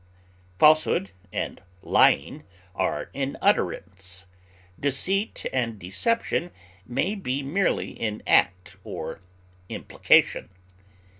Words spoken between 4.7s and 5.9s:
deceit and